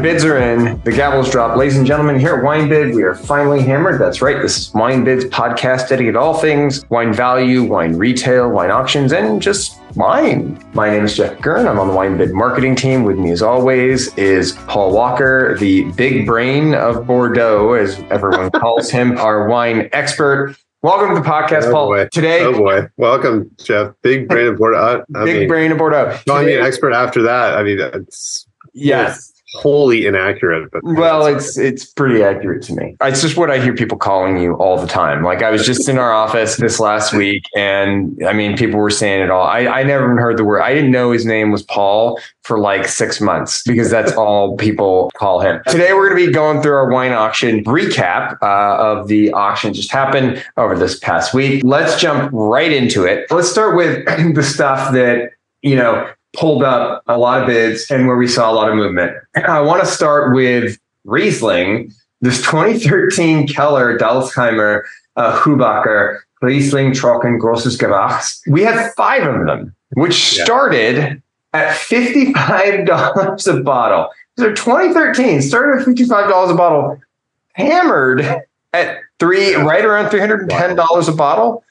bids 0.00 0.24
are 0.24 0.38
in, 0.38 0.80
the 0.84 0.92
gavel's 0.92 1.30
dropped. 1.30 1.58
Ladies 1.58 1.76
and 1.76 1.86
gentlemen, 1.86 2.18
here 2.18 2.34
at 2.36 2.42
WineBid, 2.44 2.94
we 2.94 3.02
are 3.02 3.14
finally 3.14 3.62
hammered. 3.62 4.00
That's 4.00 4.22
right. 4.22 4.40
This 4.40 4.56
is 4.58 4.70
WineBid's 4.70 5.26
podcast 5.26 5.88
dedicated 5.88 6.14
to 6.14 6.20
all 6.20 6.34
things 6.38 6.88
wine 6.90 7.12
value, 7.12 7.64
wine 7.64 7.96
retail, 7.96 8.50
wine 8.50 8.70
auctions, 8.70 9.12
and 9.12 9.42
just 9.42 9.78
wine. 9.96 10.62
My 10.72 10.88
name 10.90 11.04
is 11.04 11.16
Jeff 11.16 11.38
Gurn. 11.42 11.66
I'm 11.66 11.78
on 11.78 11.88
the 11.88 11.94
WineBid 11.94 12.32
marketing 12.32 12.76
team. 12.76 13.04
With 13.04 13.18
me, 13.18 13.30
as 13.30 13.42
always, 13.42 14.16
is 14.16 14.52
Paul 14.66 14.92
Walker, 14.92 15.56
the 15.58 15.84
big 15.92 16.24
brain 16.26 16.74
of 16.74 17.06
Bordeaux, 17.06 17.72
as 17.74 17.98
everyone 18.10 18.50
calls 18.60 18.90
him, 18.90 19.18
our 19.18 19.48
wine 19.48 19.88
expert. 19.92 20.56
Welcome 20.82 21.14
to 21.14 21.20
the 21.20 21.28
podcast, 21.28 21.64
Oh, 21.64 21.72
Paul. 21.72 21.86
boy. 21.88 22.08
Today, 22.10 22.40
Oh 22.42 22.54
boy, 22.56 22.88
welcome, 22.96 23.50
Jeff. 23.62 23.92
Big 24.02 24.28
brain 24.28 24.46
of 24.46 24.56
Bordeaux. 24.56 25.04
I, 25.14 25.20
I 25.20 25.24
big 25.24 25.36
mean, 25.40 25.48
brain 25.48 25.72
of 25.72 25.78
Bordeaux. 25.78 26.18
calling 26.26 26.46
me 26.46 26.56
an 26.56 26.64
expert 26.64 26.92
after 26.94 27.20
that. 27.22 27.58
I 27.58 27.62
mean, 27.62 27.78
it's 27.80 28.46
yes. 28.72 29.30
Wholly 29.54 30.06
inaccurate. 30.06 30.70
But 30.70 30.82
Well, 30.84 31.26
it's 31.26 31.58
it's 31.58 31.84
pretty 31.84 32.22
accurate 32.22 32.62
to 32.64 32.74
me. 32.74 32.96
It's 33.02 33.20
just 33.20 33.36
what 33.36 33.50
I 33.50 33.60
hear 33.60 33.74
people 33.74 33.98
calling 33.98 34.38
you 34.38 34.54
all 34.54 34.78
the 34.78 34.86
time. 34.86 35.22
Like 35.22 35.42
I 35.42 35.50
was 35.50 35.66
just 35.66 35.88
in 35.88 35.98
our 35.98 36.12
office 36.12 36.56
this 36.56 36.80
last 36.80 37.12
week, 37.12 37.44
and 37.56 38.16
I 38.26 38.32
mean, 38.32 38.56
people 38.56 38.78
were 38.78 38.90
saying 38.90 39.22
it 39.22 39.30
all. 39.30 39.46
I, 39.46 39.66
I 39.66 39.82
never 39.82 40.04
even 40.04 40.18
heard 40.18 40.36
the 40.36 40.44
word. 40.44 40.62
I 40.62 40.74
didn't 40.74 40.90
know 40.90 41.12
his 41.12 41.26
name 41.26 41.50
was 41.50 41.62
Paul 41.62 42.20
for 42.42 42.58
like 42.58 42.86
six 42.86 43.20
months 43.20 43.62
because 43.64 43.90
that's 43.90 44.12
all 44.12 44.56
people 44.56 45.10
call 45.14 45.40
him. 45.40 45.60
Today, 45.66 45.92
we're 45.92 46.08
going 46.08 46.20
to 46.20 46.26
be 46.26 46.32
going 46.32 46.62
through 46.62 46.72
our 46.72 46.90
wine 46.90 47.12
auction 47.12 47.64
recap 47.64 48.36
uh, 48.42 48.76
of 48.78 49.08
the 49.08 49.32
auction 49.32 49.74
just 49.74 49.92
happened 49.92 50.44
over 50.56 50.76
this 50.76 50.98
past 50.98 51.34
week. 51.34 51.62
Let's 51.64 52.00
jump 52.00 52.30
right 52.32 52.72
into 52.72 53.04
it. 53.04 53.30
Let's 53.30 53.50
start 53.50 53.76
with 53.76 54.04
the 54.34 54.42
stuff 54.42 54.92
that 54.92 55.30
you 55.62 55.76
know 55.76 56.10
pulled 56.36 56.62
up 56.62 57.02
a 57.06 57.18
lot 57.18 57.40
of 57.40 57.46
bids 57.46 57.90
and 57.90 58.06
where 58.06 58.16
we 58.16 58.28
saw 58.28 58.50
a 58.50 58.54
lot 58.54 58.68
of 58.68 58.76
movement. 58.76 59.12
I 59.34 59.60
want 59.60 59.80
to 59.82 59.86
start 59.86 60.34
with 60.34 60.78
Riesling, 61.04 61.92
this 62.20 62.38
2013 62.42 63.48
Keller 63.48 63.98
Dalsheimer 63.98 64.82
uh, 65.16 65.38
Hubacker 65.40 66.18
Riesling 66.42 66.92
Trocken 66.92 67.38
Grosses 67.38 67.76
Gewachs. 67.76 68.40
We 68.46 68.62
had 68.62 68.92
five 68.96 69.22
of 69.26 69.46
them, 69.46 69.74
which 69.94 70.36
Yeah. 70.38 70.44
started 70.44 71.22
at 71.52 71.74
$55 71.76 73.46
a 73.48 73.62
bottle. 73.62 74.08
So 74.38 74.52
2013 74.54 75.42
started 75.42 75.80
at 75.82 75.86
$55 75.86 76.50
a 76.50 76.54
bottle, 76.54 77.00
hammered 77.54 78.20
at 78.72 78.98
three, 79.18 79.54
right 79.54 79.84
around 79.84 80.10
$310 80.10 81.08
a 81.08 81.12
bottle. 81.12 81.64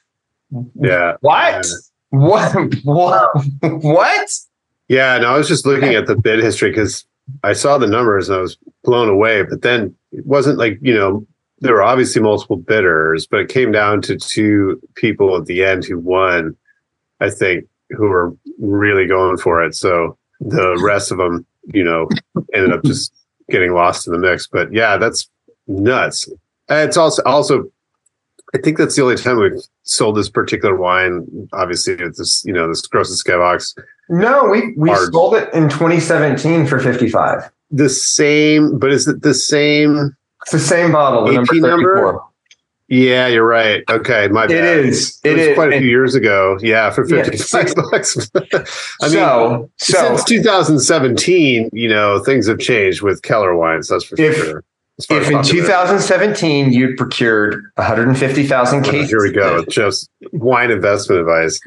yeah, 0.76 1.14
What? 1.22 1.66
What? 2.10 2.56
What? 2.84 3.30
What? 3.62 4.40
Yeah. 4.90 5.18
No, 5.18 5.34
I 5.34 5.38
was 5.38 5.48
just 5.48 5.66
looking 5.66 5.96
at 5.96 6.08
the 6.08 6.16
bid 6.16 6.40
history 6.40 6.72
because 6.72 7.06
I 7.44 7.54
saw 7.54 7.78
the 7.78 7.88
numbers 7.88 8.28
and 8.28 8.38
I 8.38 8.42
was 8.42 8.58
blown 8.84 9.08
away. 9.08 9.44
But 9.44 9.62
then 9.62 9.96
it 10.12 10.26
wasn't 10.26 10.58
like 10.58 10.78
you 10.82 10.94
know 10.94 11.26
there 11.60 11.74
were 11.74 11.84
obviously 11.84 12.22
multiple 12.22 12.58
bidders, 12.58 13.26
but 13.26 13.40
it 13.40 13.50
came 13.50 13.72
down 13.72 14.02
to 14.04 14.18
two 14.18 14.82
people 14.96 15.38
at 15.38 15.46
the 15.46 15.64
end 15.64 15.86
who 15.86 15.98
won. 15.98 16.56
I 17.22 17.30
think 17.30 17.66
who 17.92 18.08
were 18.08 18.36
really 18.60 19.08
going 19.08 19.38
for 19.38 19.64
it. 19.64 19.76
So 19.76 20.18
the 20.40 20.80
rest 20.84 21.12
of 21.12 21.18
them, 21.18 21.46
you 21.74 21.84
know, 21.84 22.08
ended 22.54 22.72
up 22.72 22.84
just 22.84 23.14
getting 23.50 23.74
lost 23.74 24.08
in 24.08 24.14
the 24.14 24.20
mix. 24.20 24.48
But 24.48 24.72
yeah, 24.74 24.98
that's 24.98 25.30
nuts. 25.68 26.30
It's 26.70 26.98
also 26.98 27.24
also 27.24 27.70
I 28.54 28.58
think 28.58 28.78
that's 28.78 28.96
the 28.96 29.04
only 29.04 29.16
time 29.16 29.38
we've 29.38 29.62
sold 29.84 30.18
this 30.18 30.30
particular 30.30 30.76
wine. 30.76 31.48
Obviously, 31.54 31.94
it's 31.94 32.18
this, 32.18 32.44
you 32.46 32.54
know, 32.54 32.68
this 32.68 32.82
Grosses 32.82 33.24
Skybox. 33.24 33.78
No, 34.10 34.46
we 34.46 34.74
we 34.76 34.90
Hard. 34.90 35.14
sold 35.14 35.36
it 35.36 35.54
in 35.54 35.70
2017 35.70 36.66
for 36.66 36.80
55. 36.80 37.50
The 37.72 37.90
same, 37.90 38.80
but 38.80 38.92
is 38.92 39.08
it 39.08 39.22
the 39.22 39.34
same? 39.34 40.16
It's 40.44 40.52
the 40.52 40.60
same 40.60 40.92
bottle, 40.92 41.26
the 41.26 41.34
number 41.34 41.54
AP 41.56 41.62
number? 41.62 41.96
34. 41.96 42.26
Yeah, 42.92 43.28
you're 43.28 43.46
right. 43.46 43.84
Okay, 43.88 44.28
my 44.30 44.46
It 44.46 44.50
bad. 44.50 44.80
is. 44.80 45.20
It 45.24 45.30
It 45.34 45.38
was 45.38 45.48
is. 45.50 45.54
quite 45.56 45.74
a 45.74 45.78
few 45.80 45.88
years 45.88 46.16
ago. 46.16 46.58
Yeah, 46.60 46.90
for 46.90 47.06
Yeah, 47.08 47.24
55 47.24 47.76
bucks. 47.92 48.32
I 48.36 48.40
mean, 49.04 49.12
so, 49.12 49.70
so 49.78 50.16
since 50.16 50.24
2017, 50.24 51.70
you 51.72 51.88
know, 51.88 52.18
things 52.24 52.48
have 52.48 52.58
changed 52.58 53.04
with 53.04 53.22
Keller 53.22 53.56
wines. 53.56 53.90
That's 53.90 54.06
for 54.06 54.20
If- 54.20 54.36
sure. 54.38 54.64
If 54.98 55.10
in 55.12 55.18
popularity. 55.38 55.52
2017 55.52 56.74
you 56.74 56.94
procured 56.98 57.64
150,000 57.76 58.82
Well, 58.82 58.92
cases, 58.92 59.10
here 59.10 59.22
we 59.22 59.32
go. 59.32 59.64
Just 59.70 60.10
wine 60.34 60.72
investment 60.72 61.22
advice. 61.22 61.58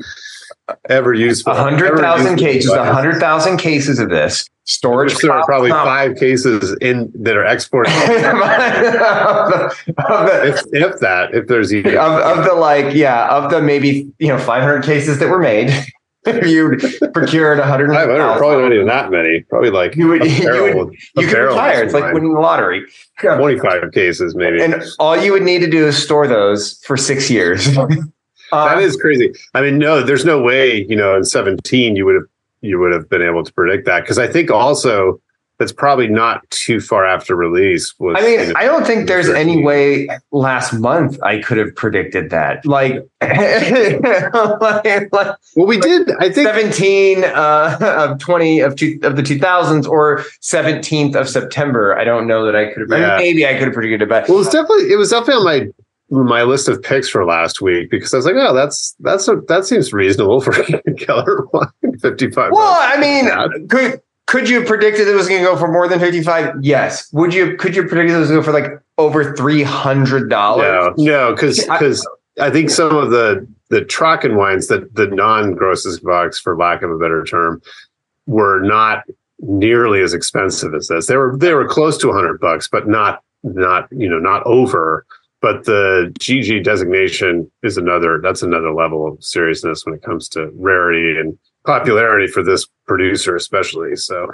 Ever 0.88 1.14
useful. 1.14 1.52
100,000 1.54 2.36
cases, 2.36 2.70
advice. 2.70 2.86
100,000 2.86 3.56
cases 3.56 3.98
of 3.98 4.10
this 4.10 4.48
storage. 4.64 5.14
There 5.16 5.32
are 5.32 5.44
probably 5.44 5.70
five 5.70 6.16
cases 6.16 6.76
in 6.80 7.10
that 7.14 7.36
are 7.36 7.44
exported. 7.44 7.90
of, 7.94 8.00
the, 8.04 9.94
of, 9.98 10.26
the, 10.26 10.42
if, 10.46 10.60
if 10.72 11.00
that, 11.00 11.34
if 11.34 11.46
there's 11.46 11.74
even 11.74 11.96
of, 11.96 12.12
of 12.12 12.44
the 12.44 12.54
like, 12.54 12.94
yeah, 12.94 13.28
of 13.28 13.50
the 13.50 13.60
maybe 13.60 14.12
you 14.18 14.28
know 14.28 14.38
500 14.38 14.84
cases 14.84 15.18
that 15.18 15.28
were 15.28 15.38
made, 15.40 15.70
you 16.26 16.78
procured 17.12 17.58
100, 17.58 17.88
500, 17.92 18.38
probably 18.38 18.62
not 18.62 18.72
even 18.72 18.86
that 18.86 19.10
many. 19.10 19.40
Probably 19.42 19.70
like 19.70 19.96
You 19.96 20.08
would- 20.08 20.22
a 20.22 20.28
you 20.28 20.74
would- 20.76 20.94
you 21.16 21.26
can 21.26 21.40
retire. 21.40 21.82
It's 21.82 21.94
like 21.94 22.14
winning 22.14 22.34
the 22.34 22.40
lottery. 22.40 22.86
25 23.20 23.92
cases, 23.92 24.34
maybe. 24.34 24.62
And 24.62 24.82
all 24.98 25.16
you 25.16 25.32
would 25.32 25.42
need 25.42 25.60
to 25.60 25.70
do 25.70 25.86
is 25.86 26.00
store 26.00 26.28
those 26.28 26.78
for 26.84 26.96
six 26.96 27.30
years. 27.30 27.68
That 28.52 28.78
is 28.82 28.96
crazy. 28.96 29.32
I 29.54 29.62
mean, 29.62 29.78
no, 29.78 30.02
there's 30.02 30.24
no 30.24 30.40
way, 30.40 30.84
you 30.88 30.96
know, 30.96 31.16
in 31.16 31.24
17 31.24 31.96
you 31.96 32.04
would 32.04 32.14
have 32.14 32.24
you 32.60 32.78
would 32.78 32.92
have 32.92 33.08
been 33.08 33.22
able 33.22 33.42
to 33.42 33.52
predict 33.52 33.86
that 33.86 34.00
because 34.02 34.18
I 34.18 34.28
think 34.28 34.50
also 34.50 35.20
that's 35.58 35.72
probably 35.72 36.08
not 36.08 36.48
too 36.50 36.80
far 36.80 37.06
after 37.06 37.36
release. 37.36 37.94
Was, 37.98 38.16
I 38.18 38.22
mean, 38.22 38.40
you 38.40 38.46
know, 38.46 38.52
I 38.56 38.64
don't 38.64 38.84
think 38.84 39.06
there's 39.06 39.28
any 39.28 39.62
way 39.62 40.08
last 40.32 40.72
month 40.72 41.22
I 41.22 41.40
could 41.40 41.58
have 41.58 41.74
predicted 41.76 42.30
that. 42.30 42.66
Like, 42.66 42.94
like, 43.20 44.02
like 45.12 45.36
well, 45.56 45.66
we 45.66 45.78
did. 45.78 46.10
I 46.18 46.30
think 46.30 46.48
17 46.48 47.24
uh, 47.24 47.78
of 47.80 48.18
20 48.18 48.60
of, 48.60 48.76
two, 48.76 48.98
of 49.02 49.14
the 49.16 49.22
2000s 49.22 49.88
or 49.88 50.24
17th 50.40 51.14
of 51.14 51.28
September. 51.28 51.96
I 51.96 52.04
don't 52.04 52.26
know 52.26 52.44
that 52.44 52.56
I 52.56 52.72
could 52.72 52.80
have. 52.82 52.90
I 52.90 52.94
mean, 52.94 53.02
Yeah. 53.02 53.16
maybe 53.18 53.46
I 53.46 53.52
could 53.54 53.64
have 53.64 53.74
predicted 53.74 54.02
it, 54.02 54.08
but 54.08 54.28
Well, 54.28 54.40
it's 54.40 54.50
definitely 54.50 54.90
it 54.90 54.96
was 54.96 55.10
definitely 55.10 55.34
on 55.36 55.44
my 55.44 55.72
my 56.12 56.42
list 56.42 56.68
of 56.68 56.82
picks 56.82 57.08
for 57.08 57.24
last 57.24 57.60
week 57.62 57.90
because 57.90 58.12
I 58.12 58.18
was 58.18 58.26
like, 58.26 58.34
oh, 58.36 58.54
that's 58.54 58.94
that's 59.00 59.26
a, 59.28 59.36
that 59.48 59.64
seems 59.64 59.92
reasonable 59.92 60.40
for 60.40 60.52
Keller 60.98 61.46
wine, 61.52 61.98
fifty 62.00 62.30
five. 62.30 62.52
Well, 62.52 62.76
I 62.78 62.98
mean, 62.98 63.68
could 63.68 64.00
could 64.26 64.48
you 64.48 64.60
have 64.60 64.68
predicted 64.68 65.08
it 65.08 65.14
was 65.14 65.28
going 65.28 65.42
to 65.42 65.46
go 65.46 65.56
for 65.56 65.68
more 65.68 65.88
than 65.88 65.98
fifty 65.98 66.22
five? 66.22 66.54
Yes. 66.60 67.10
Would 67.12 67.34
you? 67.34 67.56
Could 67.56 67.74
you 67.74 67.86
predict 67.86 68.10
it 68.10 68.18
was 68.18 68.28
going 68.28 68.42
to 68.42 68.46
go 68.46 68.52
for 68.52 68.58
like 68.58 68.80
over 68.98 69.34
three 69.34 69.62
hundred 69.62 70.28
dollars? 70.28 70.94
no, 70.98 71.04
no, 71.04 71.32
because 71.32 71.66
I- 71.68 71.78
because 71.78 72.06
I, 72.40 72.50
think 72.50 72.70
some 72.70 72.94
of 72.94 73.10
the 73.10 73.46
the 73.70 73.80
Trocken 73.80 74.36
wines 74.36 74.68
that 74.68 74.94
the 74.94 75.06
non 75.06 75.54
grosses 75.54 75.98
box, 75.98 76.38
for 76.38 76.56
lack 76.56 76.82
of 76.82 76.90
a 76.90 76.98
better 76.98 77.24
term, 77.24 77.62
were 78.26 78.60
not 78.60 79.04
nearly 79.40 80.00
as 80.02 80.14
expensive 80.14 80.74
as 80.74 80.88
this. 80.88 81.06
They 81.06 81.16
were 81.16 81.36
they 81.36 81.54
were 81.54 81.66
close 81.66 81.98
to 81.98 82.12
hundred 82.12 82.38
bucks, 82.38 82.68
but 82.68 82.86
not 82.86 83.22
not 83.42 83.88
you 83.90 84.08
know 84.08 84.18
not 84.18 84.42
over. 84.44 85.06
But 85.42 85.64
the 85.64 86.12
GG 86.20 86.62
designation 86.64 87.50
is 87.64 87.76
another 87.76 88.20
that's 88.22 88.42
another 88.42 88.72
level 88.72 89.06
of 89.06 89.22
seriousness 89.22 89.84
when 89.84 89.94
it 89.94 90.02
comes 90.02 90.28
to 90.30 90.50
rarity 90.54 91.18
and 91.18 91.36
popularity 91.66 92.28
for 92.28 92.42
this 92.44 92.66
producer, 92.86 93.34
especially. 93.36 93.96
So 93.96 94.28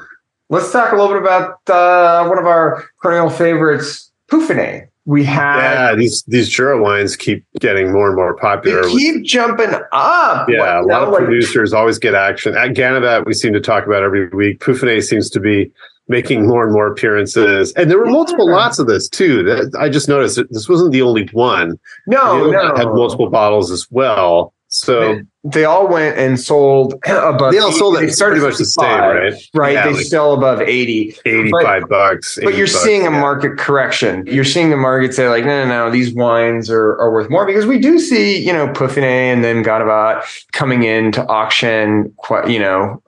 Let's 0.50 0.70
talk 0.72 0.92
a 0.92 0.96
little 0.96 1.12
bit 1.12 1.22
about 1.22 1.58
uh, 1.68 2.26
one 2.26 2.38
of 2.38 2.46
our 2.46 2.84
perennial 3.02 3.28
favorites, 3.30 4.10
Puffeney. 4.30 4.86
We 5.04 5.24
have 5.24 5.56
yeah, 5.62 5.94
these 5.94 6.22
these 6.24 6.50
Jura 6.50 6.80
wines 6.82 7.16
keep 7.16 7.42
getting 7.60 7.90
more 7.92 8.08
and 8.08 8.16
more 8.16 8.34
they 8.36 8.40
popular. 8.42 8.80
with- 8.82 8.90
keep 8.90 9.24
jumping 9.24 9.72
up. 9.92 10.48
Yeah, 10.50 10.80
a 10.80 10.82
lot 10.82 11.02
of 11.02 11.08
like- 11.08 11.24
producers 11.24 11.72
always 11.72 11.98
get 11.98 12.14
action. 12.14 12.54
At 12.56 12.70
Ganevat, 12.74 13.24
we 13.24 13.32
seem 13.32 13.54
to 13.54 13.60
talk 13.60 13.86
about 13.86 14.02
every 14.02 14.28
week. 14.28 14.60
Puffeney 14.60 15.00
seems 15.02 15.30
to 15.30 15.40
be 15.40 15.72
making 16.08 16.46
more 16.46 16.64
and 16.64 16.72
more 16.72 16.86
appearances. 16.86 17.72
And 17.74 17.90
there 17.90 17.98
were 17.98 18.06
multiple 18.06 18.50
lots 18.50 18.78
of 18.78 18.86
this 18.86 19.08
too. 19.08 19.42
That 19.44 19.76
I 19.78 19.88
just 19.88 20.08
noticed 20.08 20.36
that 20.36 20.50
this 20.52 20.68
wasn't 20.68 20.92
the 20.92 21.02
only 21.02 21.26
one. 21.32 21.78
No, 22.06 22.50
no, 22.50 22.74
had 22.74 22.86
multiple 22.88 23.30
bottles 23.30 23.70
as 23.70 23.86
well. 23.90 24.52
So 24.70 25.22
They 25.44 25.64
all 25.64 25.88
went 25.88 26.18
and 26.18 26.38
sold 26.38 26.94
above. 27.06 27.52
they 27.52 27.58
all 27.58 27.72
sold 27.72 27.96
They 27.96 28.04
it 28.04 28.12
started 28.12 28.40
pretty 28.40 28.50
much 28.50 28.58
the 28.58 28.66
same, 28.66 29.00
right? 29.00 29.34
Right. 29.54 29.72
Yeah, 29.72 29.86
they 29.86 29.94
like 29.94 30.06
sell 30.06 30.34
above 30.34 30.60
80. 30.60 31.16
eighty-five 31.24 31.88
bucks. 31.88 32.38
But 32.42 32.54
you're 32.54 32.66
bucks, 32.66 32.78
seeing 32.82 33.06
a 33.06 33.10
yeah. 33.10 33.20
market 33.20 33.56
correction. 33.56 34.26
You're 34.26 34.44
seeing 34.44 34.68
the 34.68 34.76
market 34.76 35.14
say, 35.14 35.28
like, 35.30 35.44
no, 35.46 35.64
no, 35.64 35.68
no, 35.86 35.90
these 35.90 36.12
wines 36.12 36.68
are, 36.68 36.98
are 37.00 37.10
worth 37.10 37.30
more 37.30 37.46
because 37.46 37.64
we 37.64 37.78
do 37.78 37.98
see, 37.98 38.38
you 38.38 38.52
know, 38.52 38.68
Puffeney 38.68 39.04
and 39.04 39.42
then 39.42 39.64
Ganevat 39.64 40.22
coming 40.52 40.82
in 40.82 41.12
to 41.12 41.26
auction. 41.28 42.12
Quite, 42.18 42.50
you 42.50 42.58
know, 42.58 43.02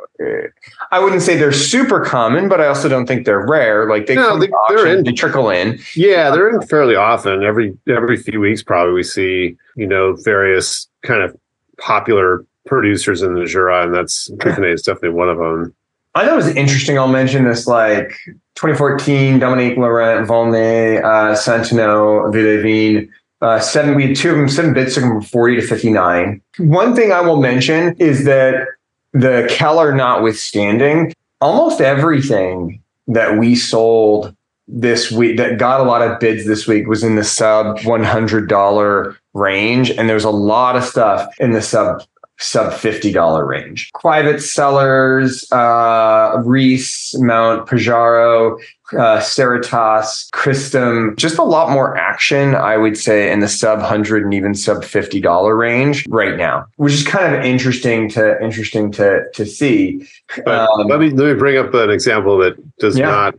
I 0.90 0.98
wouldn't 0.98 1.22
say 1.22 1.36
they're 1.36 1.52
super 1.52 2.04
common, 2.04 2.48
but 2.48 2.60
I 2.60 2.66
also 2.66 2.88
don't 2.88 3.06
think 3.06 3.24
they're 3.24 3.46
rare. 3.46 3.88
Like 3.88 4.06
they 4.06 4.14
No, 4.14 4.28
come 4.30 4.40
they- 4.40 4.46
to 4.48 4.52
they're 4.68 4.78
auction, 4.80 4.98
in. 4.98 5.04
they 5.04 5.12
trickle 5.12 5.50
in. 5.50 5.78
Yeah, 5.94 6.30
they're 6.30 6.48
in 6.48 6.60
fairly 6.62 6.94
often. 6.96 7.42
Every 7.42 7.76
every 7.88 8.16
few 8.16 8.40
weeks, 8.40 8.62
probably 8.62 8.92
we 8.94 9.02
see 9.02 9.56
you 9.76 9.86
know 9.86 10.14
various 10.24 10.88
kind 11.02 11.22
of 11.22 11.36
popular 11.78 12.44
producers 12.66 13.22
in 13.22 13.34
the 13.34 13.46
Jura, 13.46 13.84
and 13.84 13.94
that's 13.94 14.28
Puffeney 14.38 14.72
is 14.72 14.82
definitely 14.82 15.10
one 15.18 15.28
of 15.28 15.38
them. 15.38 15.74
I 16.14 16.24
thought 16.24 16.32
it 16.32 16.36
was 16.36 16.48
interesting. 16.56 16.98
I'll 16.98 17.08
mention 17.08 17.44
this 17.44 17.66
like 17.66 18.12
2014, 18.56 19.38
Dominique 19.38 19.78
Laurent, 19.78 20.26
Volnay, 20.26 20.98
uh, 20.98 21.34
Santenots, 21.34 22.32
Villevine. 22.32 23.08
Uh, 23.42 23.58
seven, 23.58 23.94
we 23.94 24.08
had 24.08 24.16
two 24.16 24.28
of 24.30 24.36
them, 24.36 24.48
seven 24.48 24.74
bits 24.74 24.94
took 24.94 25.02
them 25.02 25.12
from 25.12 25.22
40 25.22 25.56
to 25.56 25.62
59. 25.66 26.42
One 26.58 26.94
thing 26.94 27.10
I 27.10 27.22
will 27.22 27.40
mention 27.40 27.94
is 27.98 28.24
that 28.26 28.66
the 29.12 29.46
Keller 29.50 29.94
notwithstanding, 29.94 31.12
almost 31.40 31.80
everything 31.80 32.82
that 33.08 33.38
we 33.38 33.56
sold 33.56 34.34
this 34.68 35.10
week 35.10 35.36
that 35.36 35.58
got 35.58 35.80
a 35.80 35.84
lot 35.84 36.02
of 36.02 36.20
bids 36.20 36.46
this 36.46 36.66
week 36.66 36.86
was 36.86 37.02
in 37.02 37.16
the 37.16 37.24
sub 37.24 37.78
$100 37.78 39.16
range. 39.34 39.90
And 39.90 40.08
there's 40.08 40.24
a 40.24 40.30
lot 40.30 40.76
of 40.76 40.84
stuff 40.84 41.28
in 41.40 41.52
the 41.52 41.62
sub 41.62 42.02
sub 42.38 42.72
$50 42.72 43.46
range. 43.46 43.90
Private 44.00 44.40
sellers, 44.40 45.50
uh, 45.52 46.40
Reese, 46.44 47.14
Mount 47.18 47.68
Pajaro, 47.68 48.58
uh, 48.92 49.18
Cerritos, 49.20 50.30
Christum, 50.30 51.16
just 51.16 51.38
a 51.38 51.42
lot 51.42 51.70
more 51.70 51.96
action, 51.96 52.54
I 52.54 52.76
would 52.76 52.96
say, 52.96 53.30
in 53.30 53.40
the 53.40 53.48
sub 53.48 53.80
hundred 53.80 54.24
and 54.24 54.34
even 54.34 54.54
sub 54.54 54.84
fifty 54.84 55.20
dollar 55.20 55.56
range 55.56 56.06
right 56.08 56.36
now, 56.36 56.66
which 56.76 56.92
is 56.92 57.06
kind 57.06 57.34
of 57.34 57.44
interesting 57.44 58.08
to 58.10 58.42
interesting 58.42 58.90
to 58.92 59.24
to 59.34 59.46
see. 59.46 60.06
Um, 60.46 60.86
let 60.86 61.00
me 61.00 61.10
let 61.10 61.32
me 61.32 61.34
bring 61.34 61.56
up 61.56 61.72
an 61.74 61.90
example 61.90 62.38
that 62.38 62.56
does 62.78 62.98
yeah. 62.98 63.06
not 63.06 63.34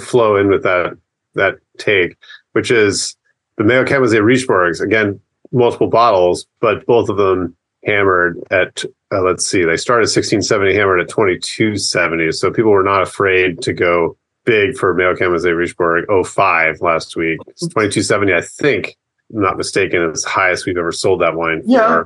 flow 0.00 0.36
in 0.36 0.48
with 0.48 0.62
that 0.62 0.96
that 1.34 1.58
take, 1.78 2.16
which 2.52 2.70
is 2.70 3.16
the 3.56 3.64
Méo-Camuzet 3.64 4.22
Richebourgs. 4.22 4.80
Again, 4.80 5.20
multiple 5.52 5.88
bottles, 5.88 6.46
but 6.60 6.84
both 6.86 7.08
of 7.08 7.16
them 7.16 7.56
hammered 7.86 8.42
at 8.50 8.82
uh, 9.12 9.20
let's 9.20 9.46
see 9.46 9.62
they 9.62 9.76
started 9.76 10.04
1670 10.04 10.74
hammered 10.74 11.00
at 11.00 11.08
2270 11.10 12.32
so 12.32 12.50
people 12.50 12.70
were 12.70 12.82
not 12.82 13.02
afraid 13.02 13.60
to 13.60 13.74
go 13.74 14.16
big 14.44 14.76
for 14.76 14.94
Méo-Camuzet 14.94 15.54
Richebourg 15.54 16.26
05 16.26 16.80
last 16.80 17.16
week. 17.16 17.38
It's 17.48 17.62
2270, 17.62 18.34
I 18.34 18.40
think. 18.40 18.96
I'm 19.34 19.40
not 19.40 19.56
mistaken, 19.56 20.02
it's 20.02 20.22
the 20.22 20.30
highest 20.30 20.66
we've 20.66 20.76
ever 20.76 20.92
sold 20.92 21.22
that 21.22 21.34
wine. 21.34 21.62
For. 21.62 21.68
Yeah. 21.68 22.02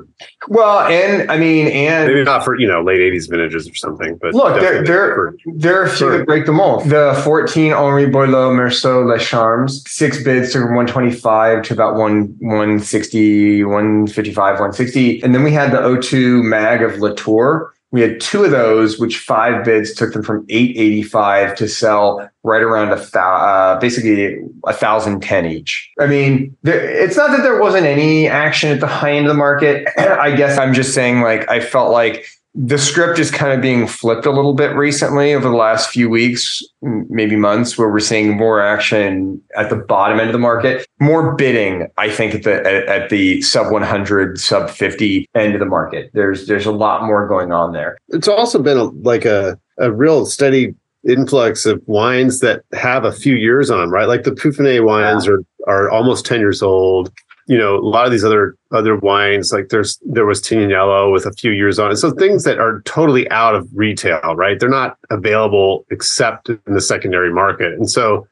Well, 0.48 0.80
and 0.86 1.30
I 1.30 1.36
mean, 1.36 1.66
and 1.66 2.06
maybe 2.06 2.22
not 2.22 2.44
for 2.44 2.58
you 2.58 2.66
know 2.66 2.80
late 2.80 3.00
80s 3.00 3.28
vintages 3.28 3.68
or 3.68 3.74
something, 3.74 4.16
but 4.22 4.34
look, 4.34 4.60
there 4.60 4.84
there, 4.84 5.14
for, 5.14 5.36
there 5.56 5.80
are 5.80 5.84
a 5.84 5.90
few 5.90 6.16
that 6.16 6.26
break 6.26 6.46
the 6.46 6.52
mold. 6.52 6.84
The 6.88 7.20
14 7.24 7.72
Henri 7.72 8.06
Boillot 8.06 8.54
Meursault 8.54 9.06
Les 9.06 9.22
Charmes, 9.22 9.82
six 9.90 10.22
bids 10.22 10.52
to 10.52 10.60
125 10.60 11.64
to 11.64 11.74
about 11.74 11.96
one 11.96 12.36
160, 12.38 13.64
155, 13.64 14.36
160, 14.36 15.22
and 15.22 15.34
then 15.34 15.42
we 15.42 15.52
had 15.52 15.72
the 15.72 16.00
02 16.00 16.42
Mag 16.44 16.82
of 16.82 16.98
Latour 17.00 17.74
we 17.90 18.02
had 18.02 18.20
two 18.20 18.44
of 18.44 18.50
those, 18.50 18.98
which 18.98 19.18
five 19.18 19.64
bids 19.64 19.94
took 19.94 20.12
them 20.12 20.22
from 20.22 20.44
885 20.48 21.54
to 21.56 21.68
sell 21.68 22.28
right 22.42 22.62
around 22.62 22.90
a 22.90 23.18
uh, 23.18 23.78
basically 23.80 24.38
a 24.66 24.72
thousand 24.74 25.22
ten 25.22 25.46
each. 25.46 25.90
I 25.98 26.06
mean, 26.06 26.56
there, 26.62 26.78
it's 26.78 27.16
not 27.16 27.30
that 27.30 27.42
there 27.42 27.60
wasn't 27.60 27.86
any 27.86 28.28
action 28.28 28.70
at 28.70 28.80
the 28.80 28.86
high 28.86 29.12
end 29.12 29.26
of 29.26 29.30
the 29.30 29.38
market. 29.38 29.88
I 29.98 30.34
guess 30.36 30.58
I'm 30.58 30.74
just 30.74 30.92
saying, 30.92 31.22
like, 31.22 31.48
I 31.50 31.60
felt 31.60 31.90
like 31.90 32.26
the 32.60 32.76
script 32.76 33.20
is 33.20 33.30
kind 33.30 33.52
of 33.52 33.60
being 33.60 33.86
flipped 33.86 34.26
a 34.26 34.32
little 34.32 34.52
bit 34.52 34.74
recently 34.74 35.32
over 35.32 35.48
the 35.48 35.54
last 35.54 35.90
few 35.90 36.10
weeks, 36.10 36.60
maybe 36.82 37.36
months, 37.36 37.78
where 37.78 37.88
we're 37.88 38.00
seeing 38.00 38.36
more 38.36 38.60
action 38.60 39.40
at 39.56 39.70
the 39.70 39.76
bottom 39.76 40.18
end 40.18 40.28
of 40.28 40.32
the 40.32 40.40
market, 40.40 40.84
more 40.98 41.36
bidding. 41.36 41.86
I 41.98 42.10
think 42.10 42.34
at 42.34 42.42
the 42.42 42.88
at, 42.88 43.10
the 43.10 43.40
sub 43.42 43.70
100, 43.70 44.40
sub 44.40 44.70
50 44.70 45.28
end 45.36 45.54
of 45.54 45.60
the 45.60 45.66
market. 45.66 46.10
There's 46.14 46.48
there's 46.48 46.66
a 46.66 46.72
lot 46.72 47.04
more 47.04 47.28
going 47.28 47.52
on 47.52 47.72
there. 47.72 47.96
It's 48.08 48.26
also 48.26 48.60
been 48.60 48.76
a, 48.76 48.84
like 48.84 49.24
a 49.24 49.56
a 49.78 49.92
real 49.92 50.26
steady 50.26 50.74
influx 51.08 51.64
of 51.64 51.80
wines 51.86 52.40
that 52.40 52.64
have 52.72 53.04
a 53.04 53.12
few 53.12 53.36
years 53.36 53.70
on 53.70 53.78
them, 53.78 53.90
right? 53.90 54.08
Like 54.08 54.24
the 54.24 54.32
Puffeney 54.32 54.84
wines 54.84 55.26
yeah. 55.26 55.32
are 55.32 55.42
are 55.68 55.90
almost 55.90 56.26
10 56.26 56.40
years 56.40 56.60
old 56.60 57.12
you 57.48 57.56
know, 57.56 57.76
a 57.76 57.80
lot 57.80 58.04
of 58.04 58.12
these 58.12 58.24
other 58.24 58.56
other 58.72 58.96
wines, 58.96 59.52
like 59.52 59.70
there's 59.70 59.98
there 60.04 60.26
was 60.26 60.40
Tignanello 60.40 61.10
with 61.10 61.24
a 61.24 61.32
few 61.32 61.50
years 61.50 61.78
on 61.78 61.90
it. 61.90 61.96
So 61.96 62.10
things 62.10 62.44
that 62.44 62.58
are 62.58 62.82
totally 62.82 63.28
out 63.30 63.54
of 63.54 63.66
retail, 63.72 64.36
right? 64.36 64.60
They're 64.60 64.68
not 64.68 64.98
available 65.10 65.86
except 65.90 66.50
in 66.50 66.60
the 66.66 66.80
secondary 66.80 67.32
market. 67.32 67.72
And 67.72 67.90
so 67.90 68.28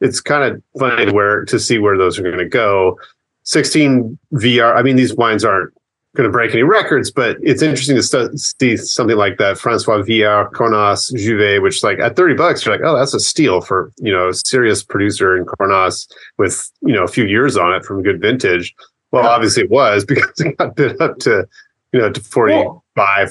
it's 0.00 0.20
kind 0.20 0.44
of 0.44 0.62
funny 0.78 1.10
where 1.10 1.46
to 1.46 1.58
see 1.58 1.78
where 1.78 1.96
those 1.96 2.18
are 2.18 2.22
going 2.22 2.38
to 2.38 2.48
go. 2.48 2.98
16 3.44 4.18
VR, 4.34 4.76
I 4.76 4.82
mean, 4.82 4.96
these 4.96 5.14
wines 5.14 5.46
aren't 5.46 5.72
going 6.18 6.28
to 6.28 6.32
break 6.32 6.52
any 6.52 6.64
records, 6.64 7.12
but 7.12 7.36
it's 7.42 7.62
interesting 7.62 7.94
to 7.94 8.02
st- 8.02 8.40
see 8.40 8.76
something 8.76 9.16
like 9.16 9.38
that. 9.38 9.56
Francois 9.56 10.02
Villard, 10.02 10.50
Cornas, 10.52 11.12
Juvet, 11.14 11.62
which 11.62 11.84
like 11.84 12.00
at 12.00 12.16
30 12.16 12.34
bucks, 12.34 12.66
you're 12.66 12.74
like, 12.74 12.84
oh, 12.84 12.98
that's 12.98 13.14
a 13.14 13.20
steal 13.20 13.60
for, 13.60 13.92
you 13.98 14.12
know, 14.12 14.30
a 14.30 14.34
serious 14.34 14.82
producer 14.82 15.36
in 15.36 15.44
Cornas 15.44 16.08
with, 16.36 16.68
you 16.80 16.92
know, 16.92 17.04
a 17.04 17.08
few 17.08 17.24
years 17.24 17.56
on 17.56 17.72
it 17.72 17.84
from 17.84 18.02
good 18.02 18.20
vintage. 18.20 18.74
Well, 19.12 19.22
yeah. 19.22 19.30
obviously 19.30 19.62
it 19.62 19.70
was 19.70 20.04
because 20.08 20.40
it 20.40 20.58
got 20.58 20.74
bid 20.74 21.00
up 21.00 21.18
to, 21.20 21.48
you 21.92 22.00
know, 22.00 22.10
to 22.10 22.20
45, 22.20 22.82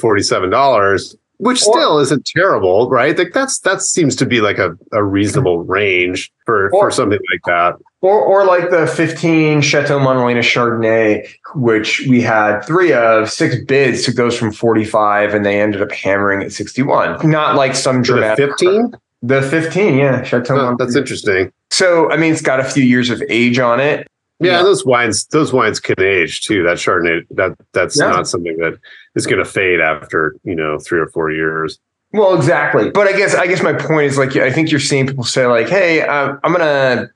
$47 0.01 1.15
which 1.37 1.61
still 1.61 1.99
isn't 1.99 2.25
terrible, 2.25 2.89
right? 2.89 3.17
Like 3.17 3.33
that's 3.33 3.59
that 3.59 3.81
seems 3.81 4.15
to 4.17 4.25
be 4.25 4.41
like 4.41 4.57
a, 4.57 4.75
a 4.91 5.03
reasonable 5.03 5.59
range 5.63 6.31
for 6.45 6.67
or, 6.67 6.89
for 6.89 6.91
something 6.91 7.19
like 7.31 7.41
that. 7.45 7.75
Or 8.01 8.19
or 8.19 8.45
like 8.45 8.69
the 8.69 8.87
15 8.87 9.61
Chateau 9.61 9.99
Montelena 9.99 10.39
Chardonnay, 10.39 11.29
which 11.55 12.05
we 12.07 12.21
had 12.21 12.61
three 12.61 12.91
of, 12.91 13.29
six 13.29 13.63
bids 13.65 14.03
took 14.03 14.15
those 14.15 14.37
from 14.37 14.51
45 14.51 15.33
and 15.33 15.45
they 15.45 15.61
ended 15.61 15.81
up 15.81 15.91
hammering 15.91 16.43
at 16.43 16.51
61. 16.51 17.29
Not 17.29 17.55
like 17.55 17.75
some 17.75 18.01
dramatic 18.01 18.51
15? 18.51 18.93
The 19.23 19.41
15, 19.41 19.97
yeah. 19.97 20.23
Chateau 20.23 20.55
oh, 20.55 20.75
That's 20.77 20.95
interesting. 20.95 21.51
So 21.69 22.11
I 22.11 22.17
mean 22.17 22.33
it's 22.33 22.41
got 22.41 22.59
a 22.59 22.63
few 22.63 22.83
years 22.83 23.09
of 23.09 23.21
age 23.29 23.59
on 23.59 23.79
it. 23.79 24.07
Yeah, 24.39 24.57
yeah, 24.57 24.63
those 24.63 24.85
wines, 24.85 25.25
those 25.27 25.51
wines 25.51 25.79
can 25.79 25.99
age 25.99 26.41
too. 26.41 26.61
That 26.61 26.77
Chardonnay, 26.77 27.25
that 27.31 27.57
that's 27.73 27.99
yeah. 27.99 28.09
not 28.09 28.27
something 28.27 28.55
that 28.57 28.77
is 29.17 29.25
going 29.25 29.43
to 29.43 29.49
fade 29.49 29.81
after 29.81 30.35
you 30.43 30.55
know 30.55 30.79
three 30.79 30.99
or 30.99 31.07
four 31.07 31.31
years. 31.31 31.79
Well, 32.13 32.35
exactly. 32.35 32.89
But 32.89 33.07
I 33.07 33.17
guess 33.17 33.35
I 33.35 33.47
guess 33.47 33.61
my 33.61 33.73
point 33.73 34.05
is 34.05 34.17
like 34.17 34.35
I 34.35 34.51
think 34.51 34.71
you're 34.71 34.79
seeing 34.79 35.07
people 35.07 35.23
say 35.23 35.45
like, 35.45 35.67
"Hey, 35.67 36.01
uh, 36.01 36.37
I'm 36.43 36.51
gonna," 36.53 37.09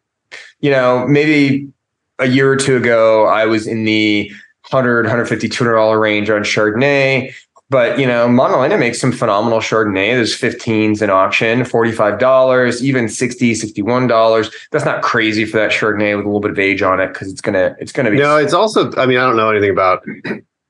you 0.60 0.72
know, 0.72 1.08
maybe 1.08 1.70
a 2.20 2.28
year 2.28 2.52
or 2.52 2.56
two 2.56 2.76
ago 2.76 3.26
I 3.26 3.46
was 3.46 3.66
in 3.66 3.84
the 3.84 4.30
100 4.70 5.06
150 5.06 5.50
200 5.50 5.76
dollar 5.76 6.00
range 6.00 6.30
on 6.30 6.42
chardonnay 6.42 7.34
but 7.72 7.98
you 7.98 8.06
know, 8.06 8.28
Montelena 8.28 8.78
makes 8.78 9.00
some 9.00 9.14
phenomenal 9.14 9.60
Chardonnay. 9.60 10.14
There's 10.14 10.38
15s 10.38 11.02
in 11.02 11.10
auction, 11.10 11.62
$45, 11.62 12.82
even 12.82 13.06
$60, 13.06 13.52
$61. 13.52 14.54
That's 14.72 14.84
not 14.84 15.02
crazy 15.02 15.46
for 15.46 15.58
that 15.58 15.72
Chardonnay 15.72 16.18
with 16.18 16.26
a 16.26 16.28
little 16.28 16.42
bit 16.42 16.52
of 16.52 16.60
age 16.60 16.82
on 16.82 17.00
it 17.00 17.08
because 17.08 17.32
it's 17.32 17.40
gonna 17.40 17.74
it's 17.80 17.94
gonna 17.94 18.12
be 18.12 18.18
No, 18.18 18.36
it's 18.36 18.54
also 18.54 18.94
I 18.98 19.06
mean, 19.06 19.18
I 19.18 19.26
don't 19.26 19.38
know 19.38 19.50
anything 19.50 19.72
about 19.72 20.04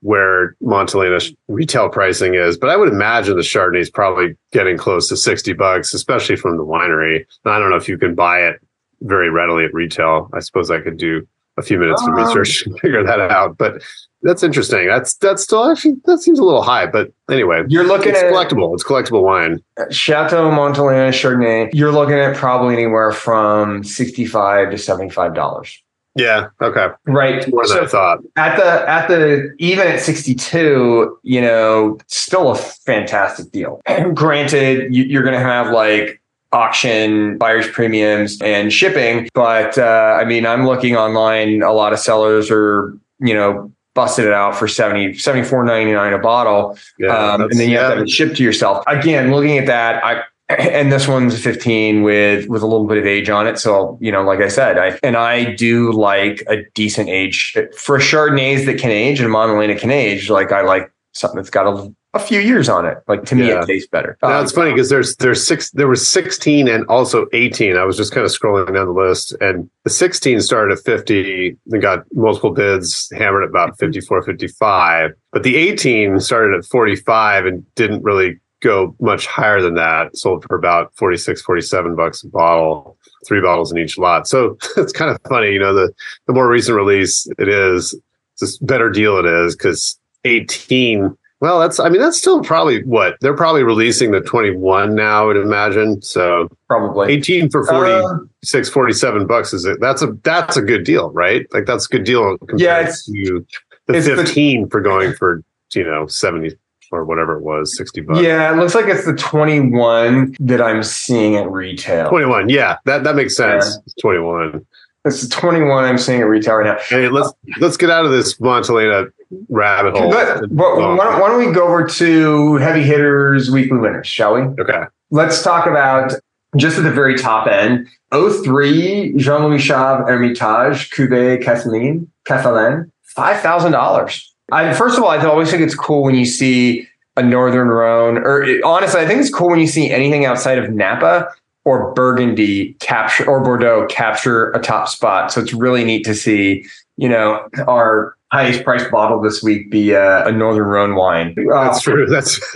where 0.02 0.56
Montelena 0.62 1.36
retail 1.48 1.90
pricing 1.90 2.34
is, 2.34 2.58
but 2.58 2.70
I 2.70 2.76
would 2.76 2.90
imagine 2.90 3.36
the 3.36 3.44
Chardonnay 3.44 3.80
is 3.80 3.90
probably 3.90 4.36
getting 4.52 4.78
close 4.78 5.08
to 5.10 5.18
60 5.18 5.54
bucks, 5.54 5.94
especially 5.94 6.36
from 6.36 6.58
the 6.58 6.66
winery. 6.66 7.26
I 7.46 7.60
don't 7.60 7.70
know 7.70 7.76
if 7.76 7.88
you 7.88 7.98
can 7.98 8.16
buy 8.16 8.40
it 8.40 8.60
very 9.02 9.30
readily 9.30 9.66
at 9.66 9.74
retail. 9.74 10.30
I 10.34 10.40
suppose 10.40 10.70
I 10.70 10.82
could 10.82 10.98
do 10.98 11.28
a 11.58 11.62
few 11.62 11.78
minutes 11.78 12.02
um, 12.02 12.10
to 12.16 12.24
research 12.24 12.66
and 12.66 12.80
figure 12.80 13.04
that 13.04 13.20
out. 13.20 13.58
But 13.58 13.84
that's 14.24 14.44
interesting. 14.44 14.88
That's 14.88 15.16
that's 15.16 15.42
still 15.42 15.70
actually 15.70 15.96
that 16.06 16.20
seems 16.20 16.40
a 16.40 16.44
little 16.44 16.62
high, 16.62 16.86
but 16.86 17.12
anyway, 17.30 17.64
you're 17.68 17.84
looking 17.84 18.12
it's 18.12 18.22
at 18.22 18.32
collectible. 18.32 18.74
It's 18.74 18.84
collectible 18.84 19.24
wine. 19.24 19.60
Chateau 19.90 20.52
Montelena 20.52 21.10
Chardonnay. 21.10 21.72
You're 21.74 21.92
looking 21.92 22.16
at 22.16 22.36
probably 22.36 22.76
anywhere 22.76 23.12
from 23.12 23.84
sixty-five 23.84 24.72
to 24.72 24.78
seventy-five 24.78 25.34
dollars. 25.34 25.82
Yeah. 26.16 26.48
Okay. 26.62 26.88
Right. 27.06 27.48
More 27.48 27.66
than 27.66 27.78
so 27.78 27.84
I 27.84 27.88
thought. 27.88 28.20
At 28.36 28.58
the 28.58 28.90
at 28.90 29.08
the 29.08 29.54
even 29.60 29.88
at 29.88 30.00
sixty 30.00 30.36
two, 30.36 31.18
you 31.24 31.42
know, 31.42 31.98
still 32.08 32.52
a 32.52 32.56
fantastic 32.56 33.52
deal. 33.52 33.82
Granted, 34.14 34.94
you, 34.94 35.18
are 35.20 35.24
going 35.24 35.34
to 35.34 35.40
have 35.40 35.72
like 35.72 36.22
auction 36.52 37.38
buyer's 37.38 37.68
premiums 37.70 38.42
and 38.42 38.74
shipping, 38.74 39.30
but 39.34 39.78
uh, 39.78 40.18
I 40.20 40.26
mean, 40.26 40.46
I'm 40.46 40.66
looking 40.66 40.98
online. 40.98 41.62
A 41.62 41.72
lot 41.72 41.94
of 41.94 42.00
sellers 42.00 42.52
are 42.52 42.98
you 43.20 43.34
know 43.34 43.72
busted 43.94 44.26
it 44.26 44.32
out 44.32 44.56
for 44.56 44.68
70 44.68 45.14
74.99 45.16 46.16
a 46.16 46.18
bottle 46.18 46.78
yeah, 46.98 47.34
um, 47.34 47.42
and 47.42 47.60
then 47.60 47.70
you 47.70 47.78
have 47.78 47.92
to 47.92 47.96
have 47.98 48.04
it 48.06 48.10
shipped 48.10 48.38
to 48.38 48.44
yourself 48.44 48.84
again 48.88 49.32
looking 49.32 49.58
at 49.58 49.66
that 49.66 50.02
i 50.04 50.24
and 50.60 50.92
this 50.92 51.08
one's 51.08 51.42
15 51.42 52.04
with 52.04 52.48
with 52.48 52.62
a 52.62 52.68
little 52.68 52.88
bit 52.88 52.98
of 52.98 53.06
age 53.06 53.30
on 53.30 53.48
it 53.48 53.58
so 53.58 53.98
you 54.02 54.12
know 54.12 54.24
like 54.24 54.40
i 54.40 54.48
said 54.48 54.78
i 54.78 54.98
and 55.04 55.16
i 55.16 55.54
do 55.56 55.92
like 55.92 56.44
a 56.48 56.64
decent 56.74 57.10
age 57.10 57.58
for 57.78 57.96
a 57.96 58.00
chardonnays 58.00 58.66
that 58.66 58.80
can 58.80 58.92
age 58.92 59.20
and 59.20 59.30
montelena 59.30 59.78
can 59.78 59.92
age 59.92 60.30
like 60.30 60.52
i 60.52 60.62
like 60.62 60.92
something 61.14 61.38
that's 61.38 61.50
got 61.50 61.68
a 61.68 61.94
a 62.14 62.20
few 62.20 62.40
years 62.40 62.68
on 62.68 62.86
it. 62.86 62.98
Like 63.08 63.24
to 63.26 63.36
me, 63.36 63.48
yeah. 63.48 63.62
it 63.62 63.68
tastes 63.68 63.88
better. 63.88 64.18
No, 64.22 64.30
um, 64.30 64.44
it's 64.44 64.52
funny 64.52 64.72
because 64.72 64.90
there's 64.90 65.16
there's 65.18 65.46
six 65.46 65.72
there 65.72 65.88
was 65.88 66.06
16 66.08 66.68
and 66.68 66.86
also 66.88 67.28
18. 67.34 67.78
I 67.78 67.86
was 67.86 67.98
just 67.98 68.14
kind 68.14 68.26
of 68.26 68.32
scrolling 68.32 68.74
down 68.74 68.88
the 68.88 68.92
list, 68.92 69.34
and 69.40 69.70
the 69.84 69.90
16 69.90 70.42
started 70.42 70.78
at 70.78 70.84
50 70.84 71.58
and 71.72 71.82
got 71.82 72.04
multiple 72.14 72.52
bids, 72.52 73.10
hammered 73.18 73.44
at 73.44 73.50
about 73.50 73.78
54, 73.80 74.24
55. 74.24 75.12
But 75.32 75.44
the 75.44 75.56
18 75.56 76.20
started 76.20 76.58
at 76.58 76.66
45 76.66 77.46
and 77.46 77.76
didn't 77.76 78.04
really 78.04 78.40
go 78.62 78.96
much 79.00 79.28
higher 79.28 79.62
than 79.62 79.76
that. 79.76 80.16
Sold 80.16 80.46
for 80.46 80.56
about 80.56 80.96
46, 80.96 81.42
47 81.42 81.96
bucks 81.96 82.24
a 82.24 82.28
bottle, 82.28 82.98
three 83.28 83.42
bottles 83.42 83.72
in 83.72 83.78
each 83.78 83.98
lot. 83.98 84.28
So 84.28 84.58
it's 84.78 84.94
kind 84.94 85.12
of 85.12 85.20
funny, 85.28 85.52
you 85.52 85.60
know, 85.60 85.74
the, 85.74 85.94
the 86.28 86.34
more 86.34 86.48
recent 86.48 86.78
release 86.78 87.28
it 87.38 87.48
is, 87.48 87.96
this 88.40 88.58
better 88.58 88.90
deal 88.90 89.18
it 89.18 89.26
is 89.26 89.56
because 89.56 90.00
18 90.26 91.16
well, 91.42 91.60
that's 91.60 91.80
I 91.80 91.90
mean 91.90 92.00
that's 92.00 92.20
still 92.20 92.44
probably 92.44 92.84
what 92.84 93.16
they're 93.20 93.36
probably 93.36 93.64
releasing 93.64 94.12
the 94.12 94.22
21 94.22 94.94
now, 94.94 95.24
I 95.24 95.26
would 95.26 95.38
imagine. 95.38 96.00
So 96.04 96.48
probably 96.68 97.14
18 97.14 97.50
for 97.50 97.66
46, 97.66 98.70
uh, 98.70 98.72
47 98.72 99.26
bucks 99.26 99.52
is 99.52 99.66
it? 99.66 99.80
That's 99.82 100.04
a 100.04 100.12
that's 100.22 100.56
a 100.56 100.62
good 100.62 100.84
deal, 100.84 101.10
right? 101.10 101.48
Like 101.52 101.66
that's 101.66 101.88
a 101.88 101.90
good 101.90 102.04
deal 102.04 102.38
compared 102.38 102.62
yeah, 102.62 102.92
to 102.92 103.46
the 103.88 104.02
15 104.02 104.64
the, 104.64 104.70
for 104.70 104.82
going 104.82 105.14
for 105.14 105.44
you 105.74 105.84
know 105.84 106.06
70 106.06 106.56
or 106.92 107.06
whatever 107.06 107.38
it 107.38 107.44
was, 107.44 107.76
60 107.78 108.02
bucks. 108.02 108.22
Yeah, 108.22 108.52
it 108.52 108.58
looks 108.58 108.76
like 108.76 108.86
it's 108.86 109.06
the 109.06 109.16
21 109.16 110.36
that 110.40 110.62
I'm 110.62 110.84
seeing 110.84 111.36
at 111.36 111.50
retail. 111.50 112.10
21, 112.10 112.50
yeah, 112.50 112.78
that 112.86 113.04
that 113.04 113.16
makes 113.16 113.36
sense. 113.36 113.78
Yeah. 113.98 114.02
21. 114.02 114.66
It's 115.04 115.24
the 115.24 115.30
21 115.30 115.84
I'm 115.84 115.98
seeing 115.98 116.22
at 116.22 116.28
retail 116.28 116.56
right 116.56 116.66
now. 116.66 116.78
Hey, 116.84 117.10
let's 117.10 117.34
let's 117.60 117.78
get 117.78 117.90
out 117.90 118.06
of 118.06 118.12
this 118.12 118.38
Montelena 118.38 119.12
rabbit 119.50 119.98
hole. 119.98 120.12
But, 120.12 120.42
but 120.56 120.76
why, 120.76 120.80
don't, 120.80 120.98
why, 120.98 121.28
don't, 121.30 121.40
we 121.40 121.52
go 121.54 121.66
over 121.68 121.86
to 121.86 122.56
heavy 122.58 122.84
hitters, 122.84 123.50
weekly 123.50 123.78
winners, 123.78 124.08
shall 124.08 124.36
we? 124.36 124.42
Okay. 124.42 124.84
Let's 125.10 125.42
talk 125.42 125.66
about 125.66 126.14
just 126.58 126.78
at 126.78 126.84
the 126.84 126.92
very 126.92 127.18
top 127.18 127.48
end. 127.48 127.88
03, 128.12 129.14
Jean 129.16 129.44
Louis 129.44 129.60
Chave 129.60 130.06
Hermitage, 130.06 130.90
Cuvée 130.92 131.42
Catherine, 131.42 132.12
Catherine, 132.26 132.92
$5,000. 133.18 134.31
I, 134.52 134.74
first 134.74 134.98
of 134.98 135.04
all, 135.04 135.10
I 135.10 135.24
always 135.26 135.50
think 135.50 135.62
it's 135.64 135.76
cool 135.76 136.04
when 136.04 136.16
you 136.16 136.26
see 136.26 136.88
a 137.18 137.24
Northern 137.24 137.68
Rhone, 137.68 138.18
or 138.18 138.46
honestly, 138.64 139.02
I 139.02 139.08
think 139.08 139.20
it's 139.20 139.34
cool 139.34 139.50
when 139.50 139.60
you 139.60 139.68
see 139.68 139.90
anything 139.92 140.26
outside 140.26 140.58
of 140.58 140.72
Napa 140.72 141.28
or 141.66 141.94
Burgundy 141.94 142.74
capture 142.80 143.28
or 143.28 143.44
Bordeaux 143.44 143.86
capture 143.88 144.52
a 144.52 144.60
top 144.60 144.88
spot. 144.88 145.32
So 145.32 145.42
it's 145.42 145.54
really 145.54 145.84
neat 145.84 146.04
to 146.06 146.16
see, 146.16 146.66
you 146.98 147.10
know, 147.10 147.48
our 147.68 148.16
highest 148.32 148.64
priced 148.64 148.90
bottle 148.90 149.22
this 149.22 149.44
week 149.44 149.70
be 149.70 149.94
uh, 149.94 150.28
a 150.28 150.32
Northern 150.32 150.64
Rhone 150.68 150.96
wine. 150.96 151.36
That's 151.36 151.80
uh, 151.80 151.92
true. 151.92 152.08
That's 152.08 152.40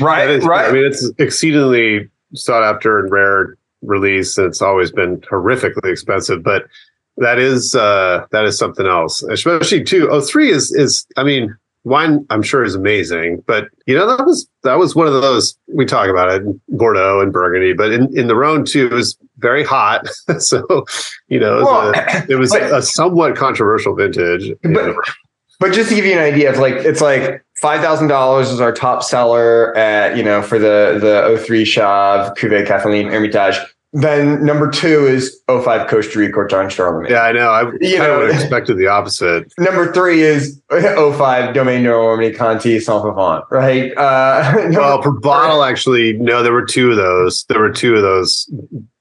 right. 0.00 0.26
that 0.26 0.30
is, 0.30 0.44
right. 0.44 0.68
I 0.68 0.72
mean, 0.72 0.84
it's 0.84 1.08
exceedingly 1.18 2.08
sought 2.34 2.62
after 2.62 2.98
and 2.98 3.12
rare 3.12 3.56
release. 3.82 4.38
And 4.38 4.46
it's 4.46 4.62
always 4.62 4.90
been 4.90 5.20
horrifically 5.20 5.90
expensive, 5.90 6.42
but 6.42 6.64
that 7.16 7.38
is 7.38 7.74
uh, 7.74 8.26
that 8.32 8.44
is 8.44 8.58
something 8.58 8.86
else. 8.86 9.22
Especially 9.22 9.84
too. 9.84 10.08
Oh, 10.10 10.20
three 10.20 10.50
is 10.50 10.72
is. 10.72 11.06
I 11.16 11.24
mean, 11.24 11.54
wine 11.84 12.24
I'm 12.30 12.42
sure 12.42 12.64
is 12.64 12.74
amazing, 12.74 13.42
but 13.46 13.68
you 13.86 13.94
know 13.94 14.06
that 14.16 14.24
was 14.24 14.48
that 14.62 14.78
was 14.78 14.94
one 14.94 15.06
of 15.06 15.12
those 15.12 15.56
we 15.72 15.84
talk 15.84 16.08
about 16.08 16.30
it 16.30 16.42
Bordeaux 16.68 17.20
and 17.20 17.32
Burgundy, 17.32 17.72
but 17.72 17.92
in, 17.92 18.16
in 18.16 18.28
the 18.28 18.36
Rhone 18.36 18.64
too 18.64 18.86
it 18.86 18.92
was 18.92 19.18
very 19.38 19.64
hot, 19.64 20.08
so 20.38 20.84
you 21.28 21.40
know 21.40 21.58
it 21.58 21.60
was, 21.60 21.64
well, 21.64 21.92
a, 21.94 22.26
it 22.32 22.36
was 22.36 22.50
but, 22.50 22.72
a 22.72 22.82
somewhat 22.82 23.36
controversial 23.36 23.94
vintage. 23.94 24.52
But, 24.62 24.94
but 25.60 25.72
just 25.72 25.88
to 25.90 25.94
give 25.94 26.04
you 26.04 26.12
an 26.12 26.18
idea 26.18 26.50
of 26.50 26.58
like 26.58 26.74
it's 26.74 27.00
like 27.00 27.44
five 27.60 27.80
thousand 27.80 28.08
dollars 28.08 28.50
is 28.50 28.60
our 28.60 28.72
top 28.72 29.02
seller 29.02 29.76
at 29.76 30.16
you 30.16 30.22
know 30.22 30.42
for 30.42 30.58
the 30.58 30.98
the 31.00 31.42
03 31.44 31.64
Chave 31.64 32.34
Cuvée 32.34 32.66
Cathelin 32.66 33.08
Hermitage. 33.08 33.56
Then 33.94 34.42
number 34.42 34.70
two 34.70 35.06
is 35.06 35.38
05 35.48 35.88
Costa 35.88 36.18
Rica 36.18 36.32
Corton-Charlemagne. 36.32 37.10
Yeah, 37.10 37.22
I 37.22 37.32
know. 37.32 37.50
I 37.50 37.72
you 37.80 37.98
know, 37.98 38.24
expected 38.24 38.78
the 38.78 38.86
opposite. 38.86 39.52
Number 39.58 39.92
three 39.92 40.22
is 40.22 40.62
05 40.70 41.52
Domaine 41.52 41.82
Normandie 41.82 42.34
Conti 42.34 42.80
Saint-Vivant, 42.80 43.44
right? 43.50 43.94
Uh, 43.96 44.54
well, 44.70 45.02
per 45.02 45.10
bottle, 45.10 45.62
actually, 45.62 46.14
no, 46.14 46.42
there 46.42 46.54
were 46.54 46.64
two 46.64 46.90
of 46.90 46.96
those. 46.96 47.44
There 47.50 47.60
were 47.60 47.70
two 47.70 47.94
of 47.94 48.02
those. 48.02 48.50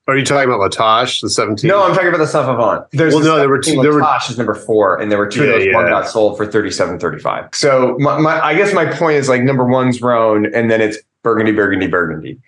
Are 0.09 0.17
you 0.17 0.25
talking 0.25 0.49
about 0.49 0.59
La 0.59 0.67
Tâche, 0.67 1.21
the 1.21 1.29
17? 1.29 1.69
No, 1.69 1.83
I'm 1.83 1.93
talking 1.93 2.09
about 2.09 2.17
the 2.17 2.27
Saint-Vivant. 2.27 2.87
There's 2.91 3.13
well, 3.13 3.23
no, 3.23 3.37
there 3.37 3.47
were 3.47 3.59
two. 3.59 3.81
There 3.81 3.93
were 3.93 4.05
is 4.29 4.37
number 4.37 4.55
four, 4.55 4.99
and 4.99 5.09
there 5.09 5.19
were 5.19 5.27
two 5.27 5.45
yeah, 5.45 5.51
of 5.51 5.59
those. 5.59 5.65
Yeah. 5.67 5.75
One 5.75 5.85
got 5.85 6.09
sold 6.09 6.35
for 6.35 6.45
37, 6.45 6.99
35. 6.99 7.49
So 7.53 7.95
my, 7.99 8.19
my, 8.19 8.41
I 8.43 8.55
guess 8.55 8.73
my 8.73 8.91
point 8.91 9.15
is 9.15 9.29
like 9.29 9.41
number 9.41 9.63
one's 9.63 10.01
Rhone, 10.01 10.53
and 10.53 10.69
then 10.69 10.81
it's 10.81 10.97
Burgundy, 11.23 11.53
Burgundy, 11.53 11.87
Burgundy. 11.87 12.39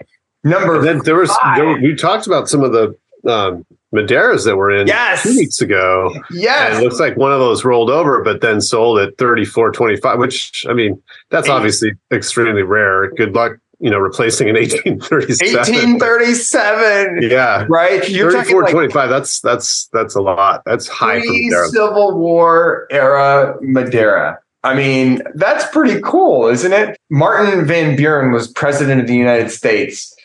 Number 0.44 0.82
then 0.82 1.00
there 1.06 1.16
was 1.16 1.32
there, 1.56 1.78
we 1.80 1.96
talked 1.96 2.28
about 2.28 2.50
some 2.50 2.64
of 2.64 2.74
the 2.74 2.96
um, 3.30 3.66
Madeiras 3.94 4.46
that 4.46 4.58
were 4.58 4.72
in 4.72 4.88
yes. 4.88 5.24
two 5.24 5.36
weeks 5.38 5.62
ago. 5.62 6.14
Yes. 6.32 6.74
And 6.74 6.82
it 6.82 6.84
looks 6.84 7.00
like 7.00 7.16
one 7.16 7.32
of 7.32 7.40
those 7.40 7.64
rolled 7.64 7.90
over, 7.90 8.24
but 8.24 8.42
then 8.42 8.60
sold 8.60 9.00
at 9.00 9.16
34.25, 9.18 10.18
which 10.18 10.66
I 10.68 10.74
mean, 10.74 11.02
that's 11.30 11.48
obviously 11.48 11.92
extremely 12.12 12.64
rare. 12.64 13.12
Good 13.12 13.36
luck, 13.36 13.54
you 13.80 13.92
know, 13.92 14.00
replacing 14.00 14.50
an 14.50 14.56
1837. 14.56 15.56
1837. 15.56 17.30
Yeah. 17.30 17.66
Right. 17.70 18.10
You're 18.10 18.32
34.25. 18.32 18.96
Like 18.96 19.10
that's 19.10 19.40
that's 19.42 19.88
that's 19.94 20.16
a 20.16 20.22
lot. 20.22 20.64
That's 20.66 20.88
high. 20.88 21.22
Civil 21.22 22.18
War 22.18 22.88
era 22.90 23.56
Madeira. 23.62 24.40
I 24.66 24.76
mean, 24.76 25.22
that's 25.36 25.68
pretty 25.68 26.00
cool, 26.02 26.48
isn't 26.48 26.72
it? 26.72 26.98
Martin 27.10 27.66
Van 27.66 27.98
Buren 27.98 28.32
was 28.32 28.48
president 28.48 29.02
of 29.02 29.08
the 29.08 29.16
United 29.16 29.52
States 29.52 30.16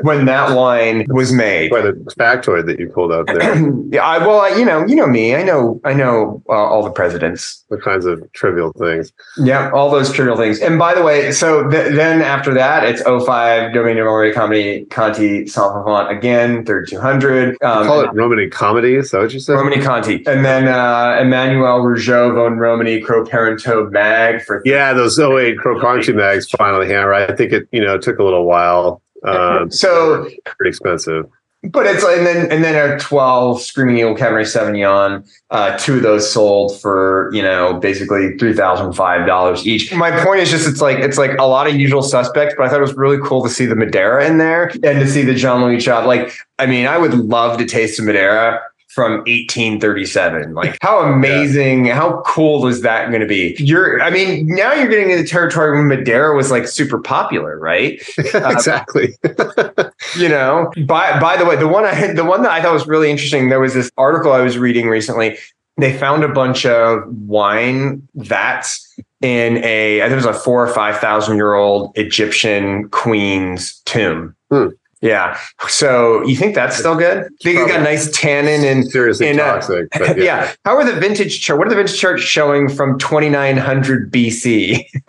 when 0.00 0.24
that 0.24 0.56
wine 0.56 1.04
was 1.08 1.32
made. 1.32 1.70
Quite 1.70 1.86
a 1.86 1.92
factoid 1.92 2.66
that 2.66 2.78
you 2.78 2.88
pulled 2.88 3.12
out 3.12 3.26
there. 3.26 3.58
yeah, 3.90 4.04
I, 4.04 4.18
well, 4.26 4.40
I, 4.40 4.48
you 4.56 4.64
know, 4.64 4.86
you 4.86 4.96
know 4.96 5.06
me. 5.06 5.34
I 5.34 5.42
know, 5.42 5.80
I 5.84 5.92
know 5.92 6.42
uh, 6.48 6.52
all 6.52 6.82
the 6.82 6.90
presidents. 6.90 7.64
The 7.68 7.76
kinds 7.76 8.06
of 8.06 8.30
trivial 8.32 8.72
things. 8.72 9.12
Yeah, 9.36 9.70
all 9.72 9.90
those 9.90 10.12
trivial 10.12 10.36
things. 10.36 10.60
And 10.60 10.78
by 10.78 10.94
the 10.94 11.02
way, 11.02 11.30
so 11.32 11.68
th- 11.68 11.94
then 11.94 12.22
after 12.22 12.54
that, 12.54 12.84
it's 12.84 13.02
05 13.02 13.74
Domaine 13.74 13.96
de 13.96 14.02
Romanée 14.02 14.34
Comedy 14.34 14.84
Conti 14.86 15.46
Saint 15.46 16.10
again, 16.10 16.64
3200. 16.64 17.56
Um, 17.62 17.86
call 17.86 18.00
it 18.00 18.10
Romanée 18.10 18.50
Comedy. 18.50 18.94
Is 18.94 19.10
that 19.10 19.20
what 19.20 19.32
you 19.32 19.40
said? 19.40 19.56
Romanée 19.56 19.84
Conti. 19.84 20.24
And 20.26 20.44
then 20.44 20.68
uh, 20.68 21.18
Emmanuel 21.20 21.80
Rouget 21.80 22.34
von 22.34 22.56
Romanée 22.56 23.04
Cros 23.04 23.28
Parantoux 23.28 23.90
Mag 23.90 24.42
for. 24.42 24.62
Yeah, 24.64 24.94
those 24.94 25.18
08 25.18 25.58
Croc 25.58 25.80
Conti 25.82 26.12
mags 26.12 26.48
finally 26.48 26.88
hammer. 26.88 27.12
I 27.12 27.34
think 27.34 27.52
it, 27.52 27.68
you 27.72 27.84
know, 27.84 27.98
took 27.98 28.18
a 28.18 28.24
little 28.24 28.46
while 28.46 29.02
um, 29.24 29.70
so 29.70 30.28
pretty 30.44 30.68
expensive. 30.68 31.26
But 31.64 31.86
it's 31.86 32.02
and 32.02 32.26
then 32.26 32.50
and 32.50 32.64
then 32.64 32.74
a 32.74 32.98
twelve 32.98 33.62
Screaming 33.62 33.98
Eagle 33.98 34.16
Cabernet 34.16 34.46
Sauvignon, 34.46 35.24
uh, 35.50 35.78
two 35.78 35.94
of 35.94 36.02
those 36.02 36.28
sold 36.28 36.76
for 36.80 37.30
you 37.32 37.40
know 37.40 37.74
basically 37.74 38.36
three 38.36 38.52
thousand 38.52 38.94
five 38.94 39.28
dollars 39.28 39.64
each. 39.64 39.94
My 39.94 40.10
point 40.24 40.40
is 40.40 40.50
just 40.50 40.68
it's 40.68 40.80
like 40.80 40.98
it's 40.98 41.18
like 41.18 41.38
a 41.38 41.44
lot 41.44 41.68
of 41.68 41.76
usual 41.76 42.02
suspects, 42.02 42.56
but 42.58 42.66
I 42.66 42.68
thought 42.68 42.78
it 42.78 42.82
was 42.82 42.94
really 42.94 43.18
cool 43.22 43.44
to 43.44 43.48
see 43.48 43.64
the 43.64 43.76
Madeira 43.76 44.26
in 44.26 44.38
there 44.38 44.70
and 44.82 44.98
to 44.98 45.06
see 45.06 45.22
the 45.22 45.34
Jean 45.34 45.62
Louis 45.62 45.78
Chave. 45.78 46.04
Like, 46.04 46.36
I 46.58 46.66
mean, 46.66 46.88
I 46.88 46.98
would 46.98 47.14
love 47.14 47.58
to 47.58 47.64
taste 47.64 47.96
some 47.96 48.06
Madeira 48.06 48.60
from 48.92 49.12
1837. 49.20 50.54
Like 50.54 50.76
how 50.82 51.00
amazing, 51.00 51.86
yeah. 51.86 51.94
how 51.94 52.20
cool 52.26 52.66
is 52.66 52.82
that 52.82 53.08
going 53.08 53.22
to 53.22 53.26
be? 53.26 53.56
You're, 53.58 54.02
I 54.02 54.10
mean, 54.10 54.46
now 54.46 54.74
you're 54.74 54.88
getting 54.88 55.10
into 55.10 55.26
territory 55.26 55.78
when 55.78 55.88
Madeira 55.88 56.36
was 56.36 56.50
like 56.50 56.68
super 56.68 56.98
popular, 56.98 57.58
right? 57.58 58.02
exactly. 58.18 59.14
Uh, 59.24 59.90
you 60.18 60.28
know, 60.28 60.70
by 60.86 61.18
by 61.18 61.36
the 61.38 61.46
way, 61.46 61.56
the 61.56 61.68
one 61.68 61.84
I 61.84 62.12
the 62.12 62.24
one 62.24 62.42
that 62.42 62.50
I 62.50 62.60
thought 62.60 62.74
was 62.74 62.86
really 62.86 63.10
interesting. 63.10 63.48
There 63.48 63.60
was 63.60 63.74
this 63.74 63.90
article 63.96 64.32
I 64.32 64.40
was 64.40 64.58
reading 64.58 64.88
recently. 64.88 65.38
They 65.78 65.96
found 65.96 66.22
a 66.22 66.28
bunch 66.28 66.66
of 66.66 67.04
wine 67.08 68.06
vats 68.14 68.94
in 69.22 69.58
a 69.64 70.02
I 70.02 70.04
think 70.04 70.12
it 70.12 70.26
was 70.26 70.26
a 70.26 70.34
four 70.34 70.62
or 70.62 70.72
five 70.72 70.98
thousand 70.98 71.36
year 71.36 71.54
old 71.54 71.92
Egyptian 71.96 72.90
queen's 72.90 73.80
tomb. 73.86 74.36
Hmm. 74.50 74.68
Yeah. 75.02 75.36
So 75.66 76.24
you 76.26 76.36
think 76.36 76.54
that's 76.54 76.76
still 76.76 76.94
good? 76.94 77.24
I 77.24 77.28
think 77.42 77.58
it's 77.58 77.70
got 77.70 77.82
nice 77.82 78.08
tannin 78.16 78.64
and 78.64 78.88
seriously 78.88 79.30
uh, 79.30 79.36
toxic. 79.36 79.88
yeah. 79.98 80.14
yeah. 80.16 80.52
How 80.64 80.76
are 80.76 80.84
the 80.84 80.98
vintage 80.98 81.42
chart? 81.42 81.58
What 81.58 81.66
are 81.66 81.70
the 81.70 81.76
vintage 81.76 81.98
charts 81.98 82.22
showing 82.22 82.68
from 82.68 83.00
2900 83.00 84.12
BC? 84.12 84.86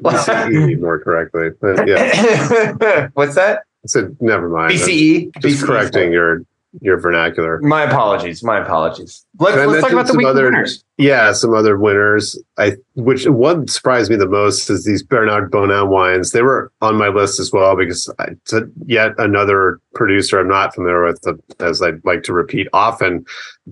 BCE 0.00 0.80
more 0.80 1.00
correctly. 1.00 1.48
But 1.60 1.88
yeah. 1.88 3.08
What's 3.14 3.34
that? 3.34 3.64
I 3.84 3.86
said 3.86 4.16
never 4.20 4.48
mind. 4.48 4.72
BCE. 4.72 5.34
Just 5.40 5.62
BCE 5.62 5.66
correcting 5.66 6.12
your 6.12 6.44
your 6.80 6.98
vernacular. 6.98 7.60
My 7.60 7.82
apologies. 7.82 8.42
My 8.42 8.58
apologies. 8.58 9.24
Let's, 9.38 9.56
let's 9.56 9.82
talk 9.82 9.92
about 9.92 10.06
the 10.06 10.16
week 10.16 10.26
other, 10.26 10.44
winners. 10.44 10.84
Yeah, 10.96 11.32
some 11.32 11.54
other 11.54 11.76
winners. 11.76 12.40
I 12.56 12.76
which 12.94 13.26
one 13.26 13.66
surprised 13.66 14.10
me 14.10 14.16
the 14.16 14.28
most 14.28 14.70
is 14.70 14.84
these 14.84 15.02
Bernard 15.02 15.50
Bonin 15.50 15.88
wines. 15.88 16.30
They 16.30 16.42
were 16.42 16.72
on 16.80 16.96
my 16.96 17.08
list 17.08 17.40
as 17.40 17.52
well 17.52 17.76
because 17.76 18.12
it's 18.18 18.52
a, 18.52 18.62
yet 18.86 19.12
another 19.18 19.80
producer 19.94 20.38
I'm 20.38 20.48
not 20.48 20.74
familiar 20.74 21.04
with, 21.04 21.26
uh, 21.26 21.34
as 21.60 21.82
I'd 21.82 22.04
like 22.04 22.22
to 22.24 22.32
repeat 22.32 22.68
often 22.72 23.24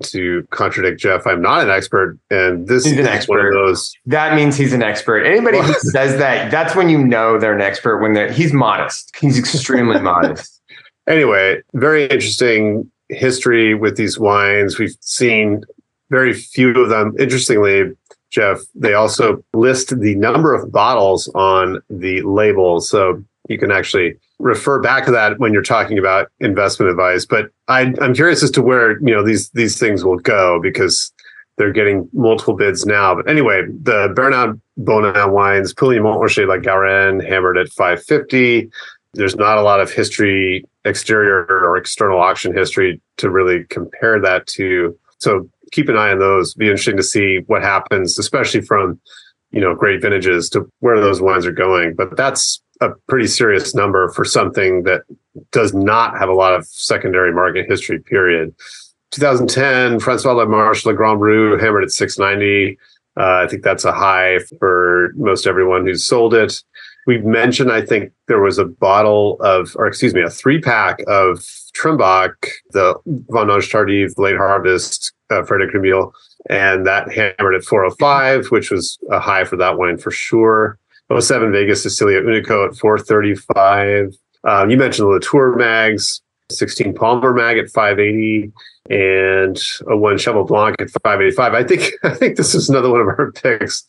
to 0.05 0.47
contradict 0.51 1.01
Jeff. 1.01 1.27
I'm 1.27 1.43
not 1.43 1.63
an 1.63 1.71
expert, 1.71 2.19
and 2.31 2.67
this 2.67 2.85
he's 2.85 2.99
an 2.99 3.07
expert. 3.07 3.39
one 3.39 3.47
of 3.47 3.53
those. 3.53 3.93
That 4.07 4.35
means 4.35 4.57
he's 4.57 4.73
an 4.73 4.83
expert. 4.83 5.25
Anybody 5.25 5.61
who 5.61 5.73
says 5.79 6.19
that, 6.19 6.51
that's 6.51 6.75
when 6.75 6.89
you 6.89 6.99
know 6.99 7.39
they're 7.39 7.55
an 7.55 7.61
expert. 7.61 7.99
When 7.99 8.15
they're 8.15 8.33
he's 8.33 8.53
modest. 8.53 9.15
He's 9.17 9.39
extremely 9.39 10.01
modest. 10.01 10.62
Anyway, 11.13 11.61
very 11.75 12.05
interesting 12.05 12.91
history 13.11 13.75
with 13.75 13.99
these 13.99 14.19
wines. 14.19 14.79
We've 14.79 14.97
seen 15.01 15.63
very 16.09 16.33
few 16.33 16.71
of 16.81 16.89
them. 16.89 17.15
Interestingly, 17.19 17.93
Jeff, 18.31 18.61
they 18.75 18.95
also 18.95 19.45
list 19.53 20.01
the 20.01 20.15
number 20.15 20.55
of 20.55 20.73
bottles 20.73 21.29
on 21.35 21.83
the 21.91 22.23
label. 22.23 22.81
So 22.81 23.23
you 23.51 23.59
can 23.59 23.71
actually 23.71 24.17
refer 24.39 24.81
back 24.81 25.05
to 25.05 25.11
that 25.11 25.39
when 25.39 25.53
you're 25.53 25.61
talking 25.61 25.99
about 25.99 26.33
investment 26.41 26.91
advice. 26.91 27.27
But 27.27 27.51
I, 27.69 27.93
am 28.01 28.15
curious 28.15 28.43
as 28.43 28.51
to 28.53 28.63
where 28.63 28.93
you 29.01 29.15
know 29.15 29.23
these 29.23 29.51
these 29.51 29.79
things 29.79 30.07
will 30.07 30.19
go 30.19 30.61
because 30.63 31.13
they're 31.59 31.73
getting 31.73 32.09
multiple 32.15 32.55
bids 32.55 32.87
now. 32.87 33.15
But 33.15 33.29
anyway, 33.29 33.67
the 33.83 34.11
Bernard 34.17 34.59
Bonin 34.79 35.31
wines, 35.31 35.75
Puligny 35.75 36.01
Montrachet 36.01 36.49
like 36.49 36.63
Garennes, 36.63 37.23
hammered 37.23 37.59
at 37.59 37.69
550. 37.69 38.71
There's 39.15 39.37
not 39.37 39.59
a 39.59 39.63
lot 39.63 39.81
of 39.81 39.91
history, 39.91 40.65
exterior 40.85 41.45
or 41.47 41.77
external 41.77 42.21
auction 42.21 42.57
history 42.57 43.01
to 43.19 43.31
really 43.31 43.65
compare 43.65 44.21
that 44.21 44.47
to. 44.49 44.99
So 45.19 45.49
keep 45.71 45.89
an 45.89 45.97
eye 45.97 46.13
on 46.13 46.19
those. 46.19 46.55
Be 46.55 46.67
interesting 46.67 46.97
to 46.97 47.03
see 47.03 47.39
what 47.47 47.63
happens, 47.63 48.19
especially 48.19 48.63
from 48.63 49.01
you 49.51 49.61
know 49.61 49.75
great 49.75 50.01
vintages 50.01 50.49
to 50.51 50.71
where 50.81 51.01
those 51.01 51.21
wines 51.21 51.47
are 51.47 51.53
going. 51.53 51.95
But 51.95 52.17
that's 52.17 52.63
a 52.81 52.91
pretty 53.09 53.29
serious 53.29 53.75
number 53.75 54.09
for 54.11 54.25
something 54.25 54.83
that 54.85 55.03
does 55.51 55.73
not 55.73 56.19
have 56.19 56.29
a 56.29 56.35
lot 56.35 56.55
of 56.55 56.67
secondary 56.67 57.33
market 57.33 57.67
history. 57.69 57.99
Period. 57.99 58.55
2010, 59.13 60.01
Francois 60.01 60.33
Lamarche 60.33 60.87
La 60.87 60.93
Grande 60.93 61.21
Rue 61.21 61.59
hammered 61.59 61.85
at 61.85 61.91
690. 61.91 62.79
Uh, 63.15 63.45
I 63.45 63.47
think 63.47 63.63
that's 63.63 63.85
a 63.85 63.93
high 63.93 64.39
for 64.59 65.13
most 65.17 65.47
everyone 65.47 65.85
who's 65.85 66.07
sold 66.07 66.33
it. 66.33 66.63
We've 67.07 67.25
mentioned, 67.25 67.73
I 67.73 67.83
think 67.83 68.13
there 68.29 68.41
was 68.41 68.59
a 68.59 68.65
bottle 68.65 69.39
of, 69.41 69.75
or 69.77 69.87
excuse 69.87 70.15
me, 70.15 70.23
a 70.23 70.31
three 70.31 70.61
pack 70.61 71.01
of 71.09 71.39
Trimbach, 71.77 72.35
the 72.71 72.95
Vendange 73.31 73.71
Tardive 73.71 74.17
late 74.19 74.37
harvest 74.37 75.13
uh, 75.31 75.43
Frederic 75.43 75.75
Emile, 75.75 76.15
and 76.49 76.87
that 76.87 77.11
hammered 77.11 77.55
at 77.55 77.65
405, 77.65 78.47
which 78.47 78.71
was 78.71 78.99
a 79.11 79.19
high 79.19 79.45
for 79.45 79.57
that 79.57 79.79
wine 79.79 79.99
for 79.99 80.11
sure. 80.11 80.79
07 81.17 81.53
Vegas 81.53 81.83
Sicilia 81.83 82.21
Unico 82.23 82.69
at 82.69 82.77
435. 82.77 84.15
Um, 84.45 84.71
you 84.71 84.77
mentioned 84.77 85.07
the 85.07 85.13
Latour 85.13 85.57
mags, 85.57 86.23
16 86.51 86.95
Palmer 86.95 87.33
mag 87.33 87.59
at 87.59 87.71
580 87.71 88.53
and 88.91 89.61
a 89.89 89.97
one 89.97 90.19
Cheval 90.19 90.45
Blanc 90.45 90.77
at 90.81 90.91
585. 90.91 91.55
I 91.55 91.65
think 91.65 91.93
I 92.05 92.15
think 92.15 92.37
this 92.37 92.55
is 92.55 92.69
another 92.69 92.91
one 92.91 93.01
of 93.01 93.07
our 93.07 93.33
picks. 93.43 93.85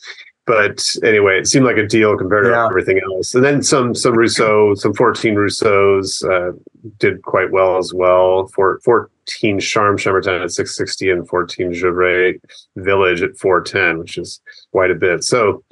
But 0.46 0.86
anyway, 1.04 1.40
it 1.40 1.48
seemed 1.48 1.66
like 1.66 1.78
a 1.78 1.88
deal 1.88 2.18
compared 2.18 2.48
yeah. 2.48 2.52
to 2.52 2.70
everything 2.70 3.00
else. 3.12 3.34
And 3.34 3.44
then 3.44 3.64
some 3.64 3.96
some 3.96 4.18
Rousseau, 4.18 4.76
some 4.76 4.94
14 4.94 5.36
Rousseaus 5.36 6.22
uh, 6.24 6.52
did 7.00 7.22
quite 7.22 7.52
well 7.52 7.78
as 7.78 7.94
well. 7.94 8.48
For 8.48 8.80
14 8.84 9.60
Charme 9.62 9.98
Chambertin 9.98 10.44
at 10.44 10.52
660 10.52 11.10
and 11.10 11.28
14 11.28 11.72
Gevrey 11.72 12.42
Village 12.76 13.22
at 13.22 13.38
410, 13.38 14.00
which 14.00 14.18
is 14.18 14.42
quite 14.72 14.92
a 14.92 14.96
bit. 14.96 15.24
So 15.24 15.64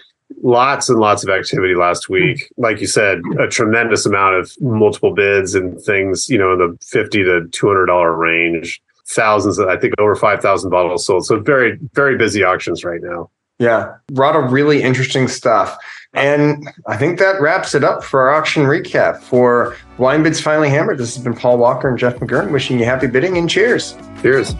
lots 0.42 0.90
and 0.90 1.00
lots 1.00 1.24
of 1.24 1.30
activity 1.30 1.76
last 1.76 2.10
week. 2.10 2.52
Like 2.58 2.80
you 2.80 2.88
said, 2.88 3.22
a 3.40 3.48
tremendous 3.48 4.06
amount 4.06 4.36
of 4.36 4.52
multiple 4.62 5.14
bids 5.14 5.56
and 5.56 5.82
things, 5.82 6.30
you 6.30 6.38
know, 6.38 6.54
in 6.54 6.60
the 6.60 6.78
50 6.82 7.24
to 7.24 7.42
$200 7.50 8.18
range 8.18 8.82
thousands, 9.08 9.60
I 9.60 9.78
think 9.78 9.94
over 10.00 10.16
5,000 10.16 10.70
bottles 10.70 11.06
sold. 11.06 11.26
So 11.26 11.40
very, 11.40 11.78
very 11.94 12.18
busy 12.18 12.44
auctions 12.44 12.84
right 12.84 13.02
now. 13.02 13.30
Yeah. 13.62 13.94
A 14.10 14.14
lot 14.14 14.36
of 14.36 14.52
really 14.52 14.82
interesting 14.82 15.28
stuff. 15.28 15.78
And 16.16 16.68
I 16.88 16.98
think 16.98 17.20
that 17.20 17.40
wraps 17.40 17.76
it 17.76 17.84
up 17.84 18.04
for 18.04 18.22
our 18.22 18.32
auction 18.32 18.64
recap. 18.64 19.22
For 19.22 19.78
WineBid's 20.00 20.42
Finally 20.42 20.70
Hammered, 20.70 20.98
this 20.98 21.14
has 21.16 21.24
been 21.24 21.36
Paul 21.36 21.60
Walker 21.60 21.88
and 21.88 21.98
Jeff 21.98 22.16
McGurn 22.16 22.52
wishing 22.52 22.80
you 22.80 22.86
happy 22.86 23.06
bidding 23.06 23.38
and 23.38 23.48
cheers. 23.48 23.96
Cheers. 24.24 24.56